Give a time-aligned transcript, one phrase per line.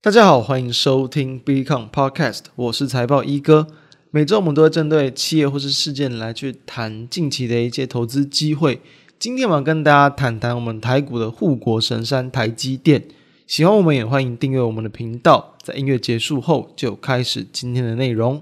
[0.00, 3.66] 大家好，欢迎收听 Becon Podcast，我是财报一哥。
[4.12, 8.80] 每周我们都会针对企业或是事件来去谈近期的一些投资机会。
[9.18, 13.08] 今天我要跟大家谈谈我们台股的护国神山台积电。
[13.48, 15.56] 喜欢我们也欢迎订阅我们的频道。
[15.64, 18.40] 在音乐结束后，就开始今天的内容。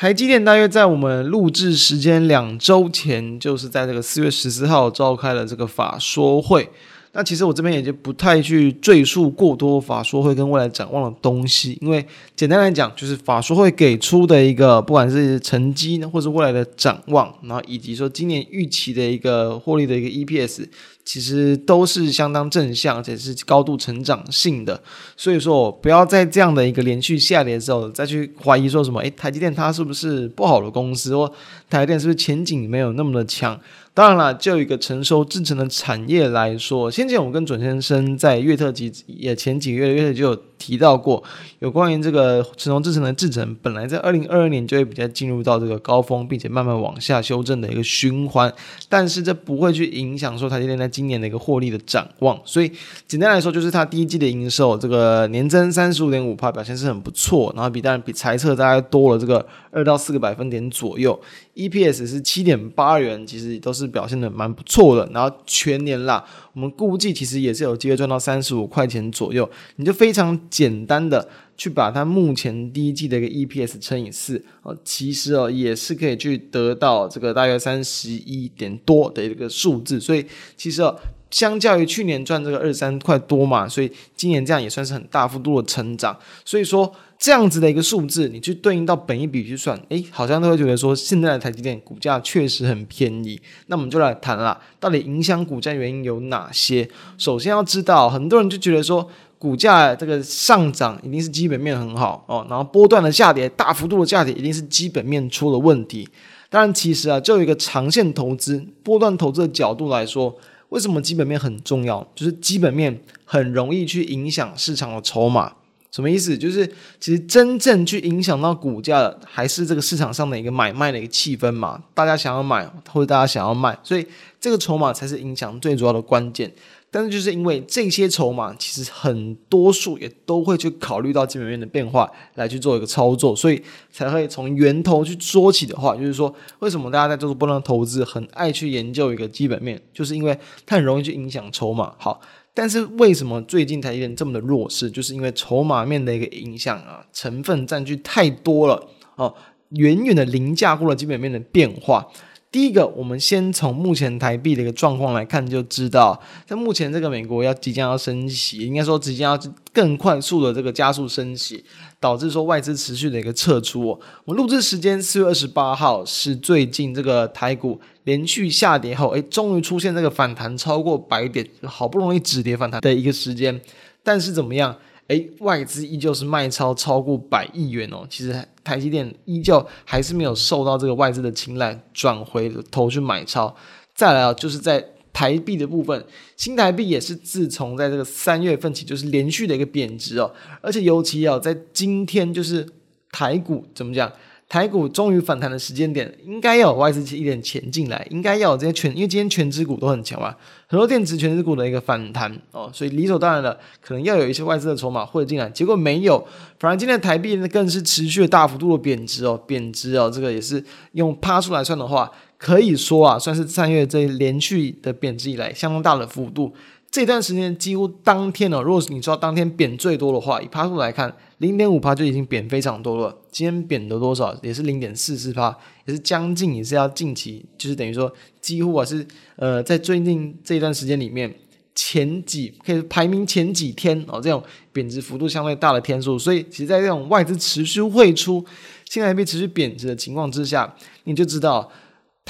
[0.00, 6.66] 台积电大约在我们录制时间两周前，就是在这个四月十四号召开了这个法说会。
[7.12, 12.02] 那其实我这边也就不太去赘述过多法说会跟未来展望的东西，因为
[12.34, 20.64] 简单来讲，就是法说会给出的一个不管是成绩呢，或是未来的展望，然后以及说今年预期的一个获利的一个 EPS。
[21.12, 24.80] 其实都是相当正向，而且是高度成长性的，
[25.16, 31.28] 所以说不要在这样的一个连续下跌的时候再去怀疑说什么，诶，台积电它是不是不好的公司，或
[31.68, 33.58] 台积电是不是前景没有那么的强？
[33.92, 41.20] 当然了，就一个成熟制程的产业来说，先前我跟准先生在月特辑也前几个月的月特就有提到过，
[41.58, 48.50] 有关于这个成熟制程的制程，本来在二零二二年就会比较进入到这个高峰，并且慢慢往下修正的一个循环，
[48.88, 52.70] 但是这不会去影响说台积电在今今年的一个获利的展望，所以
[53.06, 61.18] 简单来说，就是它第一季的营收这个年增三十五点五趴，表现是很不错，然后比当然比财测大概多了这个二到四个百分点左右
[61.54, 65.10] ，EPS 是七点八元，其实都是表现的蛮不错的。
[65.10, 71.26] 然后全年啦，我们估计其实也是有机会赚到三十五块钱左右，你就非常简单的。
[71.60, 80.24] 去把它目前第一季的一个 EPS 乘以四，哦，其实哦也是可以去得到这个大约三十一点多的一个数字，所以
[80.56, 80.98] 其实哦，
[81.30, 86.18] 相较于去年赚这个二三块多嘛，所以今年这样也算是很大幅度的成长。
[86.46, 93.38] 所以说这样子的一个数字，你去对应到本一比去算，诶，好像都会觉得说现在的台积电股价确实很便宜。
[93.66, 96.88] 那我们就来谈啦，到底影响股价原因有哪些？
[97.18, 99.10] 首先要知道，很多人就觉得说。
[99.40, 106.06] 股价这个上涨一定是基本面很好哦，然后波段的下跌，大幅度的下跌一定是基本面出了问题。
[106.50, 110.36] 当然，其实啊，就有一个长线投资、波段投资的角度来说，
[110.68, 112.06] 为什么基本面很重要？
[112.14, 115.54] 就是基本面很容易去影响市场的筹码。
[115.90, 116.36] 什么意思？
[116.36, 116.66] 就是
[117.00, 121.82] 其实真正去影响到股价的，还是这个市场上的一个买卖的一个气氛嘛？
[121.94, 124.06] 大家想要买，或者大家想要卖，所以
[124.38, 126.52] 这个筹码才是影响最主要的关键。
[126.92, 133.62] 但是就是因为这些筹码，其实很多数也都会去考虑到基本面的变化来去做一个操作，所以
[133.92, 140.36] 才会从源头去说起的话，就是说为什么大家在做波浪投资很爱去研究一个基本面，就是因为
[140.66, 141.94] 它很容易去影响筹码。
[141.96, 142.20] 好，
[142.52, 149.32] 但是为什么最近台积电这么的弱势，就是因为筹码面的一个影响啊，成分占据太多了哦，
[149.70, 152.08] 远远的凌驾过了基本面的变化。
[152.52, 161.64] 第一个，我们先从目前台币的一个状况来看，就知道在目前这个美国要即将要升息，应该说即将要更快速的这个加速升息，
[162.00, 163.96] 导致说外资持续的一个撤出。
[164.24, 173.60] 我们录制时间四月二十八号是最近这个台股连续下跌后，诶，终于出现这个反弹超过百点，好不容易止跌反弹的一个时间，
[174.02, 174.76] 但是怎么样？
[175.06, 178.06] 诶，外资依旧是卖超超过百亿元哦。
[178.08, 183.52] 其实台积电依旧还是没有受到这个外资的青睐，转回头去买超。
[183.96, 186.04] 再来啊，就是在台币的部分，
[186.36, 190.32] 新台币也是自从在这个三月份起就是连续的一个贬值哦。
[190.60, 192.64] 而且尤其啊，在今天就是
[193.10, 194.12] 台股怎么讲？
[194.50, 200.34] 台股终于反弹的时间点，应该要有外资一点钱进来，应该要有这些权，因为今天权值股都很强嘛，
[200.66, 206.26] 很多电子权值股的一个反弹哦，所以理所当然的，可能要有一些外资的筹码汇进来，结果没有，
[206.58, 216.52] 反而今天的台币呢更是持续的大幅度的贬值哦，贬值哦，这个也是用趴出来算的话，可以说啊，算是三月这连续的贬值以来相当大的幅度。
[216.90, 223.16] 这段时间几乎当天哦，如果你知道当天贬最多的话，以趴数来看，零点五趴就已经贬非常多了。
[223.30, 224.36] 今天贬的多少？
[224.42, 225.56] 也是零点四四趴，
[225.86, 229.06] 也是将近，也是要近期，就是等于说几乎啊是
[229.36, 231.32] 呃在最近这段时间里面
[231.76, 236.18] 前几可以排名前几天哦，这种贬值幅度相对大的天数。
[236.18, 238.44] 所以其实，在这种外资持续汇出、
[238.88, 241.70] 新台币持续贬值的情况之下，你就知道。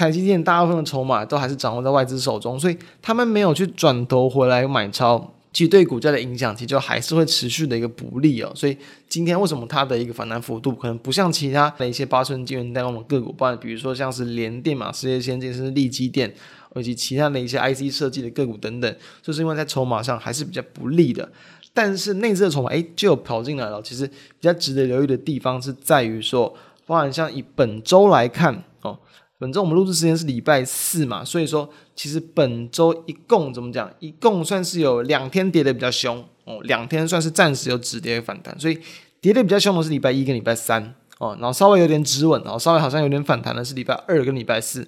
[0.00, 8.50] 台积电大部分的筹码都还是掌握在外资手中，所以他们没有去转头回来买超，其实对股价的影响其实就还是会持续的一个不利哦。
[8.54, 8.74] 所以
[9.10, 16.32] 今天为什么它的一个反弹幅度可能不像其他的一些八寸晶圆代工的个股，不然比如说像是联电嘛、世界先进甚至力积电，
[16.76, 21.30] 以及其他的一些 IC 设计的个股等等，就是因为在筹码上还是比较不利的。
[21.74, 23.82] 但是内资的筹码哎就有跑进来了。
[23.82, 26.56] 其实比较值得留意的地方是在于说，
[26.86, 28.98] 包含像以本周来看哦，
[29.40, 31.66] 本周我们录制时间是礼拜四嘛，所以说
[31.96, 38.78] 其实本周一共怎么讲，一共算是有两天跌的比较凶哦，两天算是暂时有止跌反弹，所以
[39.18, 44.86] 跌的比较凶的是礼拜一跟礼拜三哦，然后稍微有点止稳，然后稍微好像有点反弹的是礼拜二跟礼拜四。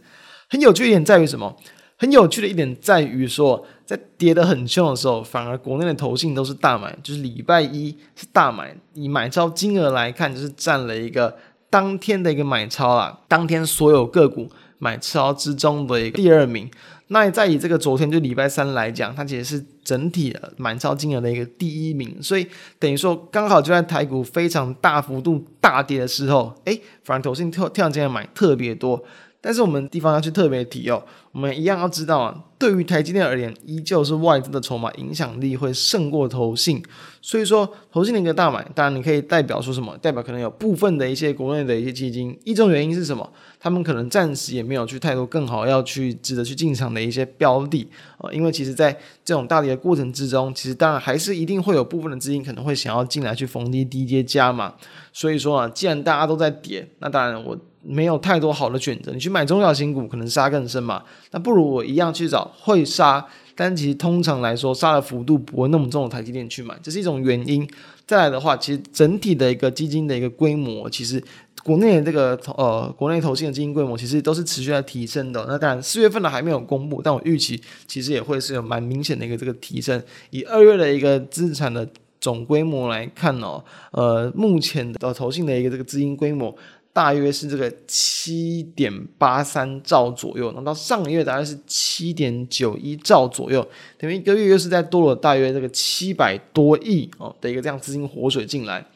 [0.51, 1.57] 很有趣一点在于什么？
[1.97, 11.35] 很有趣的一点在于说，在跌得很凶的时候，反而国内的投信都是大买，就是礼拜一是大买，以买超金额来看，就是占了一个
[11.73, 16.71] 当天的一个买超啦，当天所有个股买超之中的一个第二名。
[17.07, 22.47] 那再以这个昨天就礼拜三来讲，它其实是整体的买超金额的一个第一名，所以
[22.79, 29.03] 等于说刚好就在台股非常大幅度大跌的时候，哎，反而投信跳跳进来买特别多。
[29.44, 31.03] 但是我们地方要去特别提哦，
[31.33, 36.81] 我们一样要知道啊，对于台积电而言，依旧是外资的筹码影响力会胜过投信，
[37.21, 39.99] 所以说投信的一个大买，当然你可以代表说什么？
[39.99, 43.29] 代表可能有部分的一些国内的一些基金，一种原因是什么？
[43.59, 54.73] 他们可能暂时也没有去太多更好要去值得去进场的一些标的啊，因为其实在这种大跌的过程之中，其实当然还是一定会有部分的资金可能会想要进来去逢低低接加码，
[55.12, 57.59] 所以说啊，既然大家都在跌，那当然我。
[57.84, 61.02] 没有太多好的选择，你去买中小型股可能杀更深嘛，
[61.32, 67.69] 那不如我一样去找会杀，但其实通常来说杀的幅度不会那么重的台积电去买，这是一种原因。
[68.06, 71.23] 再来的话，其实整体的一个基金的一个规模，其实
[71.62, 75.44] 国内的这个呃国内投信的基金规模其实都是持续在提升的。
[75.49, 80.02] 那当然四月份的还没有公布，但我预期其实也会是有蛮明显的一个这个提升。
[80.31, 81.88] 以二月的一个资产的
[82.20, 86.55] 总规模来看哦，呃目前的投信的一个这个资金规模。
[86.93, 93.67] 大约是这个七点八三兆左右，那到上个月大概是七点九一兆左右，
[93.99, 98.87] 等于一个月又是在多了大约这个七百多亿哦的一个这样资金活水进来。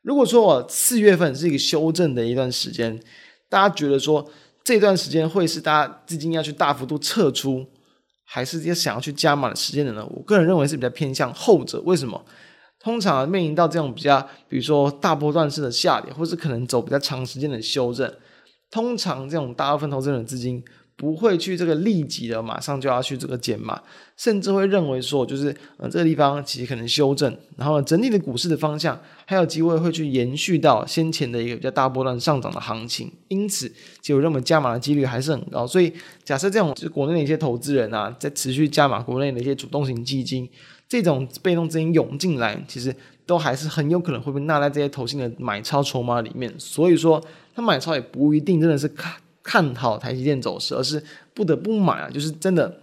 [0.00, 2.98] 如果说我四月份是一个修正的一段时间，
[3.48, 4.26] 大家觉得说
[4.64, 7.66] 这段时间会是大家资金要去大幅度撤出，
[8.24, 10.06] 还是要想要去加码的时间的呢？
[10.10, 11.80] 我个人认为是比较偏向后者。
[11.82, 12.24] 为什么？
[12.82, 18.12] 通常面临到这种比较，比如说大波段式的下跌，或是可能走比较长时间的修正，
[18.72, 20.60] 通常这种大部分投资人的资金
[20.96, 23.80] 不会去这个立即的马上就要去这个减码，
[24.16, 35.64] 甚至会认为说，就是呃这个地方其实可能修正，然后整体的股市的方向还有机会会去延续到先前的一个比较大波段上涨的行情，因此就认为加码的几率还是很高。
[35.64, 35.92] 所以
[36.24, 40.50] 假设这种就是国内的一些投资人啊，在持续加码国内的一些主动型基金。
[41.00, 42.94] 这种被动资金涌进来，其实
[43.24, 46.52] 都还是很有可能会被纳在这些投信的买超筹码里面。
[46.58, 47.22] 所以说，
[47.54, 51.02] 他买超也不一定真的是看看好台积电走势，而是
[51.32, 52.80] 不得不买啊，就是真的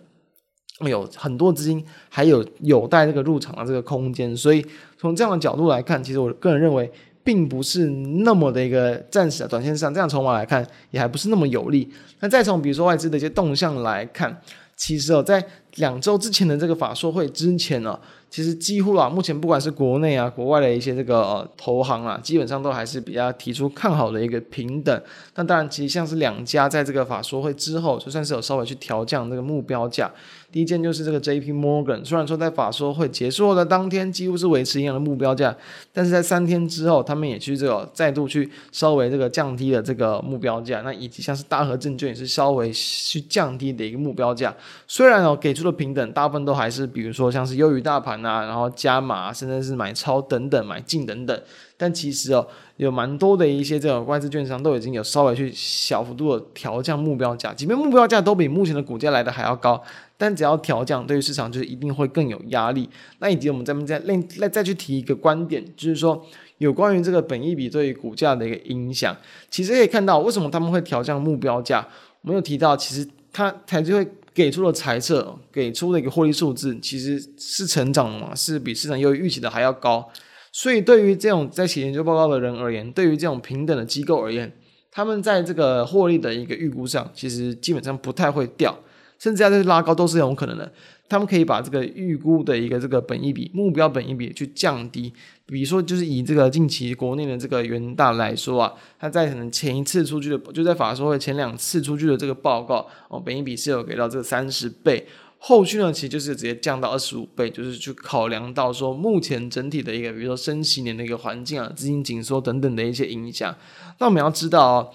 [0.79, 4.35] 有很多资金还有有待这个入场的这个空间。
[4.35, 4.65] 所以
[4.97, 6.91] 从这样的角度来看，其实我个人认为，
[7.23, 11.87] 并不是那么的一个暂时的短线上这样筹码来看，也还不是那么有利。
[12.21, 14.41] 那再从比如说外资的一些动向来看。
[14.79, 15.45] 其实哦，在
[15.75, 17.99] 两周之前的这个法说会之前呢，
[18.29, 25.01] 其实几乎啊，目前不管是国内啊、国外的一些这个呃投行啊，基本上都还是比较提出看好的一个平等。
[25.35, 30.11] 那当然，其实像是两家在这个法说会之后，就算是有稍微去调降这个目标价。
[30.51, 31.53] 第一件就是这个 J.P.
[31.53, 35.55] Morgan，虽然说在法说会结束后的当天几乎是维持一样的目标价，
[35.93, 40.81] 但是在三天之后，他们也去这个再度去稍微这个降低了这个目标价。
[40.81, 44.51] 那以及像是大和证券也是稍微去降低的一个目标价。
[44.87, 51.41] 虽然哦给出的平等大部分都还是比如说像是优于大盘啊，然后加码甚至是买超等等买进等等，
[51.77, 52.47] 但其实哦
[52.77, 59.81] 有蛮多的一些这种外资券商都已经有稍微去小幅度的调降目标价，即便目标价都比目前的股价来的还要高。
[60.21, 62.89] 但只要调降，对于市场就是一定会更有压力。
[63.19, 66.21] 那以及我们再再另再再去提一个观点，就是说
[66.57, 69.15] 有关于这个本益比对于股价的一个影响。
[69.49, 71.87] 其实可以看到，为什么他们会调降目标价？
[72.21, 74.05] 我们有提到，其实它才就会
[74.39, 80.09] 给出了猜测，给出的一个获利数字，其实是成长嘛，是比市场又预期的还要高。
[80.53, 84.49] 所以对于这种在写研究报告的人而言，对于这种平等的机构而言，
[84.89, 88.73] 他们在这个获利的一个预估上，其实基本上不太会掉。
[89.19, 90.71] 甚至要再去拉高都是有可能的，
[91.09, 95.13] 他们可以把这个预估的一个这个本益比目标本益比去降低，
[95.45, 105.05] 比如说就是以这个近期国内的这个元大来说啊，它在可能前一次出具的就在法说会前两次出具的这个报告哦，本益比是有给到这个三十倍，
[105.37, 113.53] 后续呢其实就是直接降到二十五倍，就是去考量到说目前整体的一个比如说升息年的一个环境啊，资金紧缩等等的一些影响，
[113.97, 114.89] 那我们要知道哦。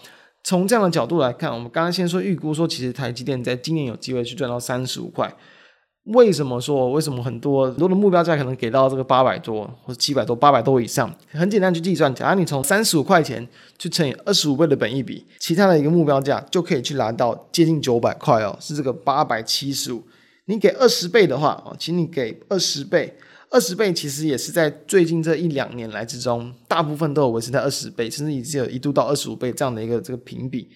[0.45, 5.35] 从这样的角度来看，我们刚刚先说预估说，其实台积电在今年有机会去赚到三十五块。
[6.09, 11.11] 为什么说为什么很多很多的目标价可能给到这个八百多或者七百多、八百多以上？
[11.33, 13.49] 很简单去计算，假如你从三十五块钱
[13.79, 20.03] 去乘以二十五倍的本益比，其他的一个目标价就可以去拿到接近九百块哦，是这个八百七十五。
[20.45, 23.17] 你给二十倍的话哦，请你给二十倍，
[23.54, 30.68] 二十倍其实也是在最近这一两年来之中，大部分都有维持在二十倍，甚至已经有一度到二十五倍这样的一个这个评比。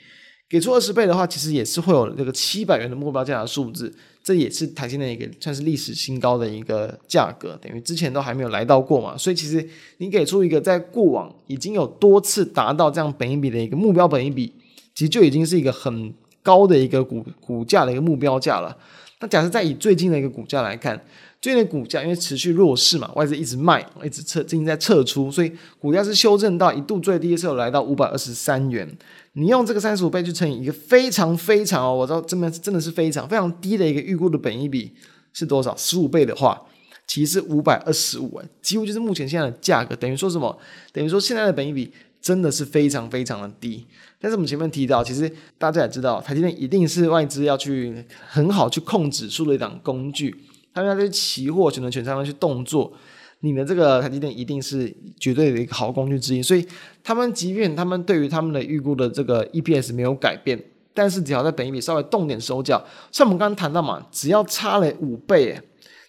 [0.49, 3.93] 给出二十倍的话，其实也是会有这个七百元的目标价的数字，
[4.23, 9.17] 这也是台积电一个算是历史新高的一个价格，等于之前都还没有来到过嘛。
[9.19, 14.53] 所以其实你给出一个在过往已经有多次达到这样本一比的一个目标本一比，
[14.95, 18.79] 其实就已经是一个很高的一个股股价的一个目标价了。
[19.21, 20.97] 那假设再以最近的一个股价来看，
[21.41, 28.89] 最近的股价因为持续弱势嘛，外资一直卖，一直撤，最近在撤出，所以股价是修正到一度最低的时候来到五百二十三元。
[29.33, 34.93] 你用这个三十五倍去乘以一个非常非常哦，我知道这边真的是非常非常低的一个预估的本益比
[35.33, 35.77] 是多少？
[35.77, 36.61] 十五倍的话，
[37.07, 39.95] 其实是五百二十五，几乎就是目前现在的价格。
[39.97, 40.57] 等于说什么？
[40.93, 43.87] 等于说现在的本益比真的是非常非常的低。
[44.21, 50.35] 但是我们前面提到，其实大家也知道，台积电一定是外资要去很好去控指数的一档工具，
[50.75, 52.93] 他们要对期货选择权上面去动作。
[53.41, 56.67] 你的这个台积电一定是绝对的一个好工具之一，所以
[57.05, 60.61] 他们即便他们对于他们的预估的这个 EPS 没有改变，
[60.93, 65.57] 但是只要在本益比稍微动点手脚，像我们刚刚谈到嘛，只要差了五倍，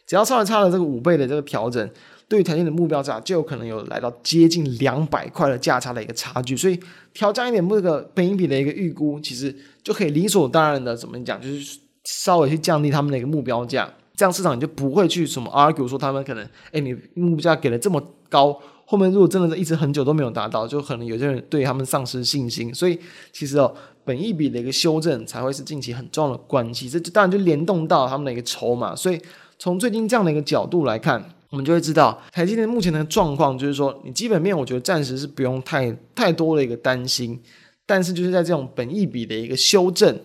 [0.08, 1.88] 只要稍微差了这个五倍的这个调整，
[2.29, 6.79] 对于台积电的目标价就有可能有来到接近两百块的价差的一个差距，所以
[7.12, 13.91] 调降一点这个本益比的一个预估，其实就可以理所当然的怎么讲，就是稍微去降低他们的一个目标价。
[14.15, 18.55] 这样市场你就不会去什么 argue 说他们可能，哎，你目标价给的这么高，
[18.86, 22.71] 后面如果真的是一直很久都没有达到，就可能有些人对他们丧失信心。
[22.75, 23.00] 所以
[23.31, 26.89] 其实哦，本益比的一个修正才会是近期很重要的关系。
[26.89, 28.93] 这当然就联动到他们的一个筹码。
[28.93, 29.19] 所以
[29.57, 37.39] 从最近这样的一个角度来看，我们就会知道台积电目前的状况，就是说你基本面我觉得暂时是不用太太多的一个担心，
[37.86, 40.20] 但是就是在这种本益比的一个修正。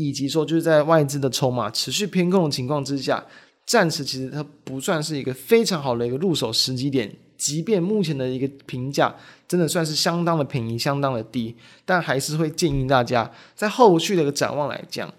[0.00, 3.20] 以及说，就是在外资的筹码持续偏空的情况之下，
[3.66, 7.12] 暂时其实它不算是一个非常好的一个入手时机点。
[7.36, 9.12] 即便目前的一个评价
[9.48, 11.52] 真的算是相当的便宜、相当的低，
[11.84, 15.12] 但还是会建议大家在后续的一个展望来讲，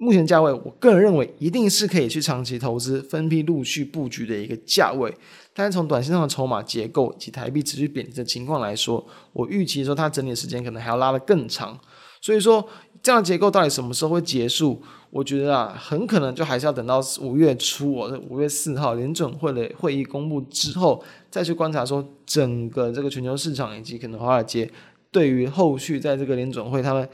[0.00, 5.12] 目前价位，我个人认为一定是可以去长期投资、分批陆续布局的一个价位。
[5.52, 11.76] 但是从短线上的筹码结构以及台币持续贬值的情况来说，我预期说它整理的时间可能还要拉得更长。
[12.20, 12.64] 所以说，
[13.02, 14.80] 这样的结构到底什么时候会结束？
[15.10, 24.70] 我觉得啊，很可能就还是要等到五月初我的，五月四号联准会的会议公布之后，再去观察说整个这个全球市场以及可能华尔街
[25.10, 27.08] 对于后续在这个联准会他们。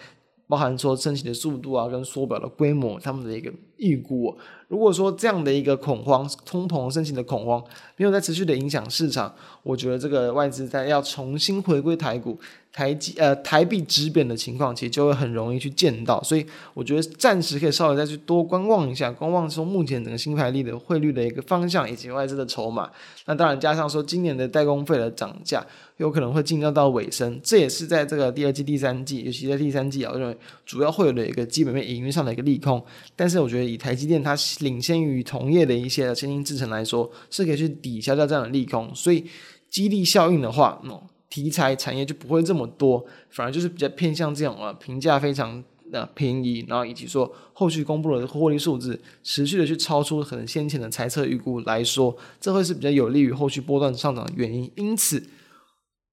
[0.46, 3.52] 包含说升息的速度啊，跟缩表的规模，他们的一个
[3.84, 4.36] 预估。
[4.68, 7.62] 如果说这样的一个恐慌，通膨升息的恐慌
[7.96, 12.36] 没有在持续的影响市场，我觉得这个外资在要重新回归台股，
[12.72, 16.20] 台积呃台币值贬的情况，其实就会很容易去见到。
[16.22, 22.90] 所以我觉得暂时可以稍微再去多观望一下，观望说目前整个新台币的汇率的一个方向以及外资的筹码。
[23.26, 25.64] 那当然加上说今年的代工费的涨价。
[25.98, 30.36] 有可能会进入到尾声，这也是在这个第二季、第三季，尤其在第三季啊，我认为
[30.66, 32.82] 主要会有的一个基本面营运上的一个利空。
[33.14, 38.94] 但是我觉得以台积电它领先于同业的一些先进制程来说，是可以去抵消掉这样的利空。
[38.94, 39.24] 所以
[39.70, 45.62] 激励效应的话，嗯，题材产业就不会这么多，反而就是比较偏向这种啊，评价非常
[45.92, 54.70] 的便宜，然后以及说后续公布的获利数字持续的去超出可能先前的猜测预估来说，这会是比较有利于后续波段上涨的原因。
[54.76, 55.22] 因此。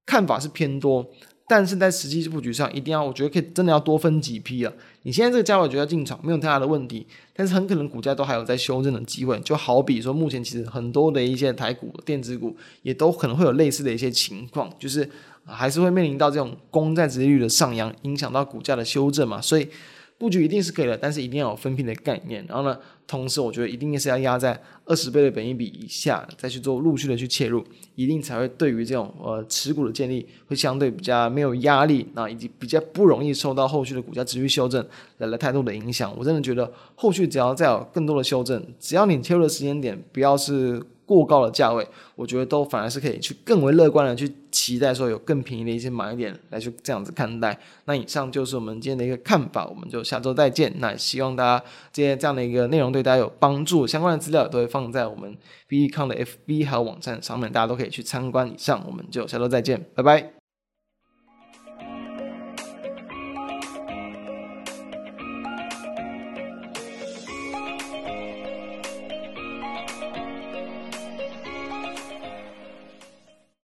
[0.04, 1.08] 看法是偏多，
[1.48, 4.72] 但是在实际布局上，一定要我觉得可以真的要多分几批啊。
[5.02, 9.38] 你现在这个价位觉得进场没有太大的问题，但是很可能股价都还有在修正的机会。
[9.40, 15.08] 就好比说，目前其实很多的一些台股、电子股也都可能会有类似的一些情况，就是
[15.44, 19.40] 还是会面临到这种公债殖利率的上扬，影响到股价的修正嘛。
[19.40, 19.68] 所以
[20.16, 22.46] 布局一定是可以的，但是一定要有分批的概念。
[22.48, 22.78] 然后呢，
[23.12, 27.62] 同时我觉得一定是要压在二十倍的本益比以下，再去做陆续的去切入。
[27.94, 34.82] 一定才会对于这种呃持股的建立会相对比较没有压力，那以及比较不容易受到后续的股价持续修正
[35.18, 36.10] 来了太多的影响。
[36.16, 47.58] 我真的觉得后续只要再有更多的修正，只要你切入的时间点不要是过高的价位，我觉得都反而是可以去更为乐观的去期待说有更便宜的一些买点来去这样子看待。
[47.84, 50.72] 那以上就是我们今天的一个看法，我们就下周再见。
[50.78, 55.36] 那希望大家今天这样的一个内容对大家有帮助，相关的资料都会放在我们
[55.68, 58.48] BECON 的 FB 还有网站上面，大家都可以去参观。
[58.48, 60.41] 以上，我们就下周再见，拜拜。